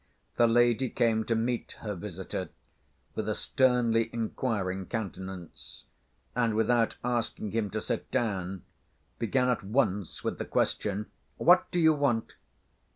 The 0.35 0.47
lady 0.47 0.89
came 0.89 1.25
to 1.25 1.35
meet 1.35 1.73
her 1.81 1.93
visitor, 1.93 2.49
with 3.13 3.29
a 3.29 3.35
sternly 3.35 4.09
inquiring 4.11 4.87
countenance, 4.87 5.83
and, 6.35 6.55
without 6.55 6.95
asking 7.03 7.51
him 7.51 7.69
to 7.69 7.79
sit 7.79 8.09
down, 8.09 8.63
began 9.19 9.47
at 9.47 9.63
once 9.63 10.23
with 10.23 10.39
the 10.39 10.45
question: 10.45 11.11
"What 11.37 11.69
do 11.69 11.77
you 11.79 11.93
want?" 11.93 12.33